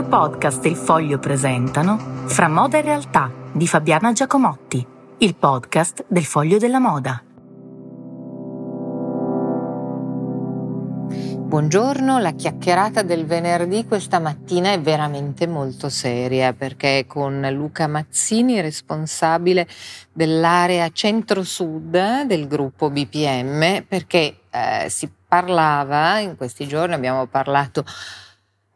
Editor 0.00 0.08
Podcast 0.08 0.64
e 0.64 0.68
Il 0.70 0.76
Foglio 0.76 1.18
presentano 1.18 1.98
Fra 2.26 2.48
moda 2.48 2.78
e 2.78 2.80
realtà 2.80 3.30
di 3.52 3.66
Fabiana 3.66 4.12
Giacomotti, 4.12 4.86
il 5.18 5.34
podcast 5.34 6.06
del 6.08 6.24
Foglio 6.24 6.56
della 6.56 6.78
Moda. 6.78 7.22
Buongiorno, 11.10 12.18
la 12.18 12.32
chiacchierata 12.32 13.02
del 13.02 13.26
venerdì 13.26 13.86
questa 13.86 14.18
mattina 14.20 14.72
è 14.72 14.80
veramente 14.80 15.46
molto 15.46 15.90
seria 15.90 16.54
perché 16.54 17.00
è 17.00 17.06
con 17.06 17.46
Luca 17.52 17.86
Mazzini, 17.86 18.60
responsabile 18.62 19.68
dell'area 20.12 20.88
centro-sud 20.90 22.22
del 22.22 22.46
gruppo 22.46 22.88
BPM, 22.88 23.84
perché 23.86 24.38
eh, 24.50 24.88
si 24.88 25.10
parlava, 25.28 26.20
in 26.20 26.36
questi 26.36 26.66
giorni 26.66 26.94
abbiamo 26.94 27.26
parlato 27.26 27.84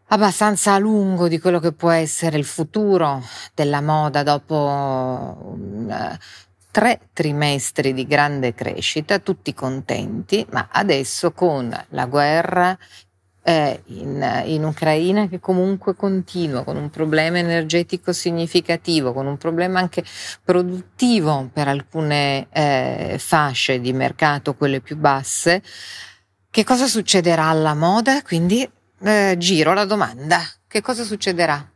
abbastanza 0.09 0.75
a 0.75 0.79
lungo 0.79 1.29
di 1.29 1.39
quello 1.39 1.61
che 1.61 1.73
può 1.73 1.91
essere 1.91 2.37
il 2.37 2.45
futuro 2.45 3.23
della 3.55 3.81
moda 3.81 4.23
dopo 4.23 4.57
un, 4.57 6.19
tre 6.71 7.01
trimestri 7.13 7.95
di 7.95 8.07
grande 8.07 8.53
crescita, 8.53 9.21
tutti 9.21 9.55
contenti, 9.55 10.45
ma 10.51 10.69
adesso 10.73 11.33
con 11.33 11.73
la 11.91 12.07
guerra 12.07 12.77
eh, 13.47 13.83
in, 13.87 14.43
in, 14.47 14.65
Ucraina 14.65 15.29
che 15.29 15.39
comunque 15.39 15.95
continua, 15.95 16.65
con 16.65 16.77
un 16.77 16.91
problema 16.91 17.39
energetico 17.39 18.13
significativo, 18.13 19.13
con 19.13 19.27
un 19.27 19.37
problema 19.37 19.79
anche 19.79 20.03
produttivo 20.43 21.49
per 21.53 21.69
alcune 21.69 22.49
eh, 22.51 23.17
fasce 23.21 23.81
di 23.81 23.93
mercato, 23.93 24.55
quelle 24.55 24.81
più 24.81 24.97
basse, 24.97 25.63
che 26.51 26.65
cosa 26.65 26.87
succederà 26.87 27.47
alla 27.47 27.75
moda? 27.75 28.23
Quindi 28.23 28.69
eh, 29.01 29.35
giro 29.39 29.73
la 29.73 29.85
domanda, 29.85 30.41
che 30.67 30.81
cosa 30.81 31.05
succederà? 31.05 31.71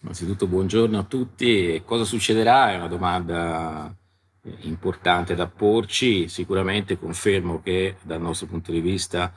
Innanzitutto 0.00 0.46
buongiorno 0.46 0.98
a 0.98 1.04
tutti, 1.04 1.82
cosa 1.84 2.04
succederà 2.04 2.72
è 2.72 2.76
una 2.76 2.88
domanda 2.88 3.94
importante 4.60 5.34
da 5.34 5.46
porci. 5.46 6.28
Sicuramente 6.28 6.98
confermo 6.98 7.60
che 7.62 7.96
dal 8.02 8.20
nostro 8.20 8.46
punto 8.46 8.72
di 8.72 8.80
vista 8.80 9.32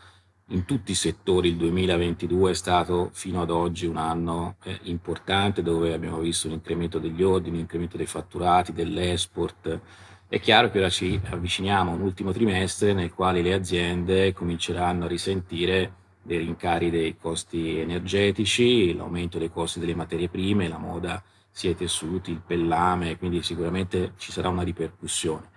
in 0.51 0.65
tutti 0.65 0.91
i 0.91 0.95
settori 0.95 1.49
il 1.49 1.57
2022 1.57 2.51
è 2.51 2.55
stato 2.55 3.09
fino 3.13 3.41
ad 3.41 3.51
oggi 3.51 3.85
un 3.85 3.97
anno 3.97 4.55
eh, 4.63 4.79
importante 4.83 5.61
dove 5.61 5.93
abbiamo 5.93 6.19
visto 6.19 6.47
un 6.47 6.53
incremento 6.53 6.99
degli 6.99 7.21
ordini, 7.21 7.55
un 7.55 7.61
incremento 7.61 7.97
dei 7.97 8.07
fatturati, 8.07 8.73
dell'export. 8.73 9.79
È 10.27 10.39
chiaro 10.39 10.69
che 10.69 10.79
ora 10.79 10.89
ci 10.89 11.19
avviciniamo 11.23 11.91
a 11.91 11.95
un 11.95 12.01
ultimo 12.01 12.31
trimestre 12.31 12.93
nel 12.93 13.13
quale 13.13 13.41
le 13.41 13.53
aziende 13.53 14.33
cominceranno 14.33 15.05
a 15.05 15.07
risentire 15.07 15.93
dei 16.29 16.37
rincari 16.37 16.91
dei 16.91 17.17
costi 17.17 17.79
energetici, 17.79 18.93
l'aumento 18.93 19.39
dei 19.39 19.49
costi 19.49 19.79
delle 19.79 19.95
materie 19.95 20.29
prime, 20.29 20.67
la 20.67 20.77
moda 20.77 21.23
sia 21.49 21.71
i 21.71 21.75
tessuti, 21.75 22.29
il 22.29 22.43
pellame, 22.45 23.17
quindi 23.17 23.41
sicuramente 23.41 24.13
ci 24.17 24.31
sarà 24.31 24.47
una 24.47 24.61
ripercussione. 24.61 25.49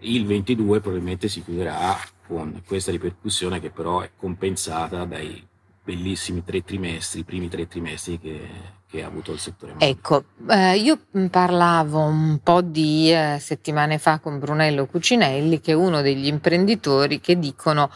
Il 0.00 0.26
22 0.26 0.80
probabilmente 0.80 1.28
si 1.28 1.42
chiuderà 1.42 1.96
con 2.26 2.60
questa 2.66 2.90
ripercussione 2.90 3.58
che 3.58 3.70
però 3.70 4.02
è 4.02 4.10
compensata 4.14 5.06
dai 5.06 5.42
bellissimi 5.82 6.44
tre 6.44 6.62
trimestri, 6.62 7.20
i 7.20 7.24
primi 7.24 7.48
tre 7.48 7.66
trimestri 7.66 8.18
che, 8.20 8.50
che 8.86 9.02
ha 9.02 9.06
avuto 9.06 9.32
il 9.32 9.38
settore. 9.38 9.72
Moda. 9.72 9.86
Ecco, 9.86 10.24
eh, 10.50 10.76
io 10.76 11.06
parlavo 11.30 12.00
un 12.00 12.38
po' 12.42 12.60
di 12.60 13.10
eh, 13.10 13.38
settimane 13.40 13.96
fa 13.96 14.18
con 14.18 14.38
Brunello 14.38 14.84
Cucinelli, 14.84 15.58
che 15.60 15.72
è 15.72 15.74
uno 15.74 16.02
degli 16.02 16.26
imprenditori 16.26 17.18
che 17.18 17.38
dicono 17.38 17.88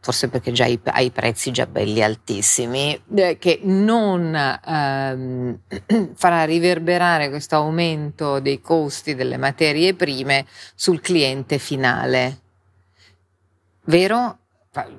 forse 0.00 0.28
perché 0.28 0.50
già 0.50 0.64
hai, 0.64 0.80
hai 0.84 1.10
prezzi 1.10 1.50
già 1.50 1.66
belli 1.66 2.02
altissimi, 2.02 3.00
eh, 3.14 3.36
che 3.38 3.60
non 3.62 4.34
ehm, 4.34 5.58
farà 6.14 6.44
riverberare 6.44 7.28
questo 7.28 7.56
aumento 7.56 8.40
dei 8.40 8.60
costi 8.60 9.14
delle 9.14 9.36
materie 9.36 9.94
prime 9.94 10.46
sul 10.74 11.00
cliente 11.00 11.58
finale. 11.58 12.38
Vero? 13.84 14.38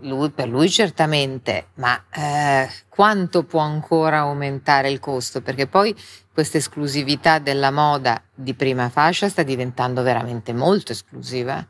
Lui, 0.01 0.29
per 0.31 0.49
lui 0.49 0.69
certamente, 0.69 1.67
ma 1.75 2.03
eh, 2.11 2.69
quanto 2.89 3.43
può 3.43 3.61
ancora 3.61 4.19
aumentare 4.19 4.89
il 4.91 4.99
costo? 4.99 5.41
Perché 5.41 5.65
poi 5.65 5.95
questa 6.33 6.57
esclusività 6.57 7.39
della 7.39 7.71
moda 7.71 8.21
di 8.33 8.53
prima 8.53 8.89
fascia 8.89 9.29
sta 9.29 9.43
diventando 9.43 10.03
veramente 10.03 10.51
molto 10.53 10.91
esclusiva. 10.91 11.65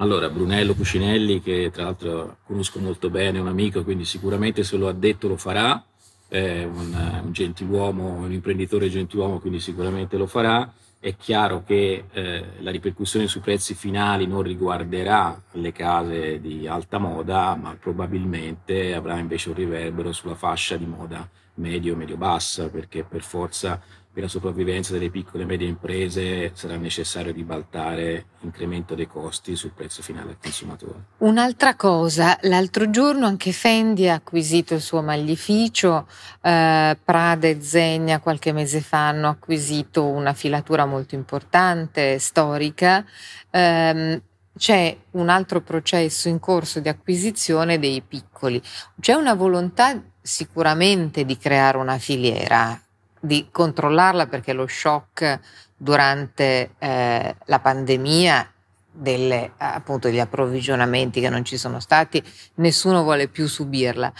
Allora, 0.00 0.30
Brunello 0.30 0.74
Cucinelli, 0.74 1.42
che 1.42 1.70
tra 1.70 1.84
l'altro 1.84 2.38
conosco 2.46 2.78
molto 2.78 3.10
bene, 3.10 3.36
è 3.36 3.40
un 3.42 3.48
amico, 3.48 3.84
quindi 3.84 4.06
sicuramente 4.06 4.64
se 4.64 4.78
lo 4.78 4.88
ha 4.88 4.92
detto 4.92 5.28
lo 5.28 5.36
farà, 5.36 5.84
è 6.26 6.64
un, 6.64 7.20
un 7.24 7.32
gentiluomo, 7.32 8.14
un 8.14 8.32
imprenditore 8.32 8.88
gentiluomo, 8.88 9.40
quindi 9.40 9.60
sicuramente 9.60 10.16
lo 10.16 10.26
farà. 10.26 10.72
È 10.98 11.14
chiaro 11.16 11.64
che 11.66 12.04
eh, 12.12 12.44
la 12.60 12.70
ripercussione 12.70 13.26
sui 13.26 13.42
prezzi 13.42 13.74
finali 13.74 14.26
non 14.26 14.40
riguarderà 14.40 15.38
le 15.52 15.72
case 15.72 16.40
di 16.40 16.66
alta 16.66 16.96
moda, 16.96 17.54
ma 17.54 17.76
probabilmente 17.78 18.94
avrà 18.94 19.18
invece 19.18 19.50
un 19.50 19.54
riverbero 19.56 20.12
sulla 20.12 20.34
fascia 20.34 20.78
di 20.78 20.86
moda 20.86 21.28
medio, 21.60 21.94
medio-bassa, 21.94 22.68
perché 22.68 23.04
per 23.04 23.22
forza 23.22 23.80
per 24.12 24.24
la 24.24 24.28
sopravvivenza 24.28 24.92
delle 24.92 25.08
piccole 25.08 25.44
e 25.44 25.46
medie 25.46 25.68
imprese 25.68 26.50
sarà 26.54 26.76
necessario 26.76 27.32
ribaltare 27.32 28.26
l'incremento 28.40 28.96
dei 28.96 29.06
costi 29.06 29.54
sul 29.54 29.70
prezzo 29.70 30.02
finale 30.02 30.30
al 30.30 30.38
consumatore. 30.42 31.04
Un'altra 31.18 31.76
cosa, 31.76 32.36
l'altro 32.42 32.90
giorno 32.90 33.26
anche 33.26 33.52
Fendi 33.52 34.08
ha 34.08 34.14
acquisito 34.14 34.74
il 34.74 34.80
suo 34.80 35.00
maglificio, 35.00 36.08
eh, 36.42 36.98
Prada 37.04 37.46
e 37.46 37.60
Zegna 37.60 38.18
qualche 38.18 38.50
mese 38.50 38.80
fa 38.80 39.08
hanno 39.08 39.28
acquisito 39.28 40.04
una 40.04 40.32
filatura 40.32 40.86
molto 40.86 41.14
importante, 41.14 42.18
storica. 42.18 43.04
Eh, 43.48 44.22
c'è 44.58 44.94
un 45.12 45.28
altro 45.28 45.60
processo 45.62 46.28
in 46.28 46.40
corso 46.40 46.80
di 46.80 46.88
acquisizione 46.88 47.78
dei 47.78 48.02
piccoli. 48.02 48.60
C'è 49.00 49.14
una 49.14 49.34
volontà 49.34 49.98
sicuramente 50.20 51.24
di 51.24 51.36
creare 51.36 51.78
una 51.78 51.98
filiera 51.98 52.80
di 53.20 53.48
controllarla 53.50 54.26
perché 54.26 54.52
lo 54.52 54.66
shock 54.66 55.38
durante 55.76 56.74
eh, 56.78 57.36
la 57.44 57.58
pandemia 57.60 58.52
delle, 58.92 59.52
appunto, 59.56 60.08
degli 60.08 60.18
approvvigionamenti 60.18 61.20
che 61.20 61.28
non 61.28 61.44
ci 61.44 61.56
sono 61.56 61.80
stati, 61.80 62.22
nessuno 62.56 63.02
vuole 63.02 63.28
più 63.28 63.46
subirla. 63.46 64.12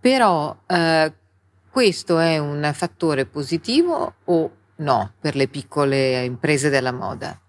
Però 0.00 0.56
eh, 0.66 1.12
questo 1.70 2.18
è 2.18 2.38
un 2.38 2.70
fattore 2.74 3.26
positivo 3.26 4.14
o 4.24 4.50
no 4.76 5.12
per 5.20 5.34
le 5.34 5.48
piccole 5.48 6.24
imprese 6.24 6.68
della 6.68 6.92
moda? 6.92 7.40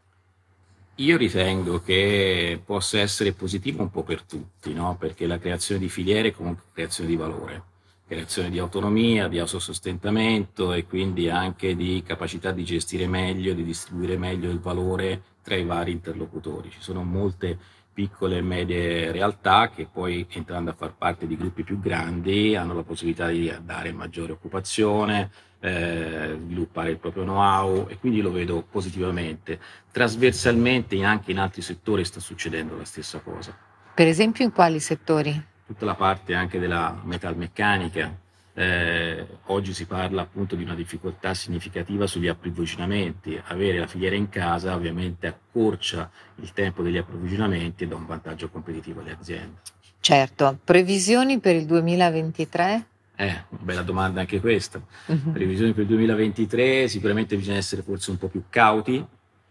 Io 0.95 1.15
ritengo 1.15 1.81
che 1.81 2.61
possa 2.63 2.99
essere 2.99 3.31
positivo 3.31 3.81
un 3.81 3.89
po' 3.89 4.03
per 4.03 4.23
tutti, 4.23 4.73
no? 4.73 4.97
perché 4.99 5.25
la 5.27 5.39
creazione 5.39 5.79
di 5.79 5.89
filiere 5.89 6.29
è 6.29 6.33
comunque 6.33 6.65
creazione 6.73 7.09
di 7.09 7.15
valore 7.15 7.63
creazione 8.09 8.49
di 8.49 8.57
autonomia, 8.57 9.27
di 9.27 9.37
autosostentamento 9.37 10.73
e 10.73 10.87
quindi 10.87 11.29
anche 11.29 11.75
di 11.75 12.01
capacità 12.03 12.51
di 12.51 12.63
gestire 12.63 13.05
meglio, 13.05 13.53
di 13.53 13.63
distribuire 13.63 14.17
meglio 14.17 14.49
il 14.49 14.59
valore 14.59 15.21
tra 15.43 15.55
i 15.55 15.63
vari 15.63 15.91
interlocutori. 15.91 16.71
Ci 16.71 16.81
sono 16.81 17.03
molte 17.03 17.55
piccole 17.93 18.37
e 18.37 18.41
medie 18.41 19.11
realtà 19.11 19.69
che 19.69 19.87
poi 19.91 20.25
entrando 20.31 20.71
a 20.71 20.73
far 20.73 20.95
parte 20.95 21.27
di 21.27 21.37
gruppi 21.37 21.63
più 21.63 21.79
grandi 21.79 22.55
hanno 22.55 22.73
la 22.73 22.81
possibilità 22.81 23.27
di 23.27 23.53
dare 23.63 23.91
maggiore 23.91 24.31
occupazione, 24.31 25.29
eh, 25.59 26.35
sviluppare 26.41 26.89
il 26.89 26.97
proprio 26.97 27.23
know-how 27.23 27.85
e 27.89 27.99
quindi 27.99 28.21
lo 28.21 28.31
vedo 28.31 28.65
positivamente. 28.67 29.59
Trasversalmente 29.91 30.99
anche 31.03 31.29
in 31.29 31.37
altri 31.37 31.61
settori 31.61 32.03
sta 32.03 32.19
succedendo 32.19 32.75
la 32.75 32.85
stessa 32.85 33.19
cosa. 33.19 33.55
Per 33.93 34.07
esempio 34.07 34.43
in 34.43 34.51
quali 34.51 34.79
settori? 34.79 35.57
Tutta 35.69 35.85
la 35.85 35.93
parte 35.93 36.33
anche 36.33 36.57
della 36.57 36.99
metalmeccanica. 37.03 38.17
Eh, 38.55 39.27
oggi 39.45 39.71
si 39.75 39.85
parla 39.85 40.23
appunto 40.23 40.55
di 40.55 40.63
una 40.63 40.73
difficoltà 40.73 41.35
significativa 41.35 42.07
sugli 42.07 42.27
approvvigionamenti. 42.27 43.39
Avere 43.45 43.77
la 43.77 43.85
filiera 43.85 44.15
in 44.15 44.29
casa 44.29 44.73
ovviamente 44.73 45.27
accorcia 45.27 46.09
il 46.37 46.51
tempo 46.53 46.81
degli 46.81 46.97
approvvigionamenti 46.97 47.83
e 47.83 47.87
dà 47.87 47.95
un 47.95 48.07
vantaggio 48.07 48.49
competitivo 48.49 49.01
alle 49.01 49.11
aziende. 49.11 49.59
Certo, 49.99 50.57
previsioni 50.63 51.39
per 51.39 51.55
il 51.55 51.67
2023? 51.67 52.85
Eh, 53.15 53.43
bella 53.49 53.83
domanda 53.83 54.21
anche 54.21 54.39
questa. 54.39 54.81
Uh-huh. 55.05 55.33
Previsioni 55.33 55.73
per 55.73 55.83
il 55.83 55.89
2023, 55.89 56.87
sicuramente 56.87 57.35
bisogna 57.35 57.57
essere 57.57 57.83
forse 57.83 58.09
un 58.09 58.17
po' 58.17 58.27
più 58.27 58.45
cauti, 58.49 59.05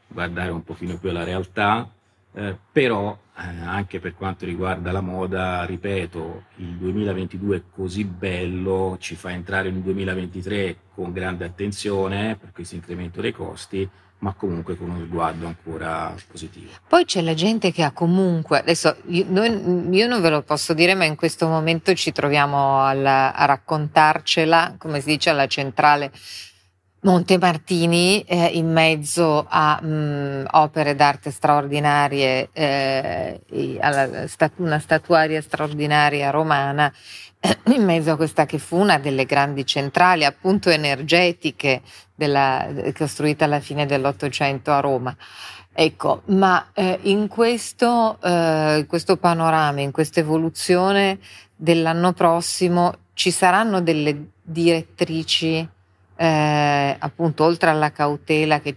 guardare 0.08 0.50
un 0.50 0.64
pochino 0.64 0.98
più 0.98 1.10
alla 1.10 1.22
realtà, 1.22 1.88
eh, 2.34 2.56
però 2.70 3.16
eh, 3.36 3.64
anche 3.64 4.00
per 4.00 4.14
quanto 4.14 4.44
riguarda 4.44 4.92
la 4.92 5.00
moda, 5.00 5.64
ripeto, 5.64 6.44
il 6.56 6.76
2022 6.76 7.56
è 7.56 7.62
così 7.75 8.04
bello, 8.04 8.96
ci 9.00 9.14
fa 9.14 9.30
entrare 9.30 9.69
in 9.69 9.76
un 9.76 9.82
2023 9.82 10.76
con 10.94 11.12
grande 11.12 11.44
attenzione 11.44 12.36
per 12.36 12.52
questo 12.52 12.75
incremento 12.75 13.20
dei 13.20 13.32
costi, 13.32 13.88
ma 14.20 14.32
comunque 14.32 14.76
con 14.76 14.90
uno 14.90 15.04
sguardo 15.04 15.46
ancora 15.46 16.12
positivo. 16.28 16.70
Poi 16.88 17.04
c'è 17.04 17.20
la 17.20 17.34
gente 17.34 17.70
che 17.70 17.82
ha 17.84 17.92
comunque, 17.92 18.58
adesso 18.58 18.96
io, 19.06 19.25
noi, 19.28 19.94
io 19.96 20.08
non 20.08 20.20
ve 20.20 20.30
lo 20.30 20.42
posso 20.42 20.75
dire, 20.75 20.94
ma 20.94 21.04
in 21.04 21.14
questo 21.14 21.46
momento 21.46 21.94
ci 21.94 22.10
troviamo 22.10 22.84
alla, 22.84 23.32
a 23.34 23.44
raccontarcela, 23.44 24.75
come 24.78 25.00
si 25.00 25.10
dice, 25.10 25.30
alla 25.30 25.46
centrale 25.46 26.10
Monte 27.00 27.38
Martini 27.38 28.22
eh, 28.22 28.46
in 28.54 28.72
mezzo 28.72 29.46
a 29.48 29.80
mh, 29.80 30.48
opere 30.50 30.96
d'arte 30.96 31.30
straordinarie, 31.30 32.48
eh, 32.52 33.40
alla, 33.80 34.26
una 34.56 34.80
statuaria 34.80 35.40
straordinaria 35.40 36.30
romana, 36.30 36.92
eh, 37.38 37.56
in 37.72 37.84
mezzo 37.84 38.10
a 38.10 38.16
questa 38.16 38.46
che 38.46 38.58
fu 38.58 38.78
una 38.78 38.98
delle 38.98 39.26
grandi 39.26 39.64
centrali 39.64 40.24
appunto 40.24 40.70
energetiche 40.70 41.82
della, 42.16 42.66
costruita 42.96 43.44
alla 43.44 43.60
fine 43.60 43.86
dell'Ottocento 43.86 44.72
a 44.72 44.80
Roma. 44.80 45.16
Ecco, 45.72 46.22
ma 46.26 46.70
eh, 46.74 46.98
in, 47.02 47.28
questo, 47.28 48.18
eh, 48.20 48.84
questo 48.88 49.16
panorama, 49.18 49.80
in 49.80 49.92
questa 49.92 50.18
evoluzione 50.18 51.20
dell'anno 51.54 52.12
prossimo, 52.12 52.92
ci 53.14 53.30
saranno 53.30 53.80
delle 53.80 54.30
direttrici 54.42 55.76
eh, 56.18 56.96
appunto 56.98 57.44
oltre 57.44 57.70
alla 57.70 57.92
cautela 57.92 58.60
che 58.60 58.74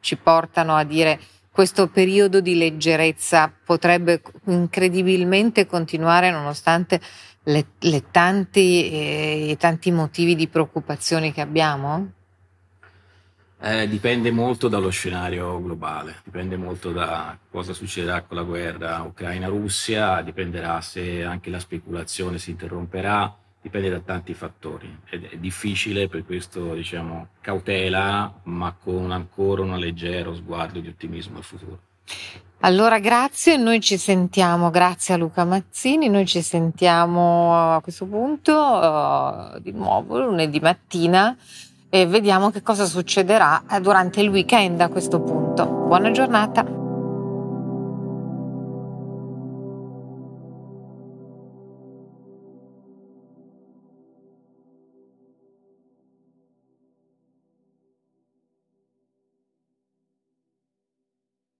ci 0.00 0.16
portano 0.16 0.74
a 0.74 0.84
dire 0.84 1.20
questo 1.50 1.88
periodo 1.88 2.40
di 2.40 2.56
leggerezza 2.56 3.52
potrebbe 3.64 4.22
incredibilmente 4.44 5.66
continuare 5.66 6.30
nonostante 6.30 7.00
le, 7.44 7.66
le 7.80 8.04
tanti, 8.10 8.90
eh, 8.90 9.56
tanti 9.58 9.90
motivi 9.90 10.34
di 10.34 10.48
preoccupazione 10.48 11.32
che 11.32 11.40
abbiamo? 11.40 12.12
Eh, 13.60 13.88
dipende 13.88 14.30
molto 14.30 14.68
dallo 14.68 14.90
scenario 14.90 15.60
globale, 15.60 16.20
dipende 16.22 16.56
molto 16.56 16.92
da 16.92 17.36
cosa 17.50 17.72
succederà 17.72 18.22
con 18.22 18.36
la 18.36 18.44
guerra 18.44 19.02
Ucraina-Russia, 19.02 20.22
dipenderà 20.22 20.80
se 20.80 21.24
anche 21.24 21.50
la 21.50 21.58
speculazione 21.58 22.38
si 22.38 22.50
interromperà, 22.50 23.36
dipende 23.68 23.90
da 23.90 24.00
tanti 24.00 24.34
fattori. 24.34 24.98
Ed 25.08 25.24
è 25.24 25.36
difficile 25.36 26.08
per 26.08 26.24
questo, 26.24 26.74
diciamo, 26.74 27.28
cautela, 27.40 28.40
ma 28.44 28.74
con 28.82 29.12
ancora 29.12 29.62
un 29.62 29.78
leggero 29.78 30.34
sguardo 30.34 30.80
di 30.80 30.88
ottimismo 30.88 31.36
al 31.38 31.44
futuro. 31.44 31.78
Allora 32.60 32.98
grazie, 32.98 33.56
noi 33.56 33.80
ci 33.80 33.96
sentiamo, 33.96 34.70
grazie 34.70 35.14
a 35.14 35.16
Luca 35.16 35.44
Mazzini, 35.44 36.08
noi 36.08 36.26
ci 36.26 36.42
sentiamo 36.42 37.74
a 37.74 37.80
questo 37.80 38.04
punto 38.06 38.52
uh, 38.52 39.60
di 39.60 39.70
nuovo 39.70 40.18
lunedì 40.18 40.58
mattina 40.58 41.36
e 41.88 42.06
vediamo 42.06 42.50
che 42.50 42.62
cosa 42.62 42.84
succederà 42.84 43.62
durante 43.80 44.20
il 44.22 44.30
weekend 44.30 44.80
a 44.80 44.88
questo 44.88 45.20
punto. 45.20 45.66
Buona 45.66 46.10
giornata. 46.10 46.77